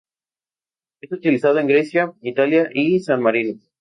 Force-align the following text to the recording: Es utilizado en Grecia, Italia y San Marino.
Es 1.01 1.11
utilizado 1.11 1.59
en 1.59 1.67
Grecia, 1.67 2.11
Italia 2.21 2.71
y 2.73 3.01
San 3.01 3.21
Marino. 3.21 3.59